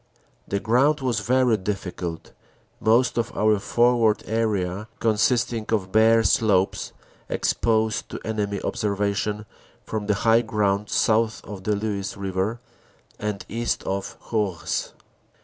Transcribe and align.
The 0.47 0.59
ground 0.59 1.01
was 1.01 1.19
very 1.19 1.57
difficult, 1.57 2.31
most 2.79 3.19
of 3.19 3.31
our 3.37 3.59
forward 3.59 4.23
area 4.25 4.87
consisting 4.99 5.67
of 5.69 5.91
bare 5.91 6.23
slopes 6.23 6.91
exposed 7.29 8.09
to 8.09 8.19
enemy 8.25 8.59
observation 8.63 9.45
from 9.83 10.07
the 10.07 10.15
high 10.25 10.41
ground 10.41 10.89
south 10.89 11.45
of 11.45 11.65
the 11.65 11.75
Luce 11.75 12.17
River 12.17 12.59
and 13.19 13.45
east 13.47 13.83
of 13.83 14.17
Hourges. 14.31 14.93